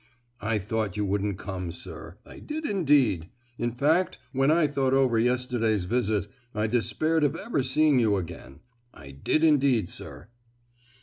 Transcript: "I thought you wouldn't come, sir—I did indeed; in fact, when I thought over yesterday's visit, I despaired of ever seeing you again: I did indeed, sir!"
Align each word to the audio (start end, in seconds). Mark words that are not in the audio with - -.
"I 0.41 0.57
thought 0.57 0.97
you 0.97 1.05
wouldn't 1.05 1.37
come, 1.37 1.71
sir—I 1.71 2.39
did 2.39 2.65
indeed; 2.65 3.29
in 3.59 3.71
fact, 3.71 4.17
when 4.31 4.49
I 4.49 4.65
thought 4.65 4.95
over 4.95 5.19
yesterday's 5.19 5.85
visit, 5.85 6.25
I 6.55 6.65
despaired 6.65 7.23
of 7.23 7.35
ever 7.35 7.61
seeing 7.61 7.99
you 7.99 8.15
again: 8.17 8.61
I 8.95 9.11
did 9.11 9.43
indeed, 9.43 9.91
sir!" 9.91 10.29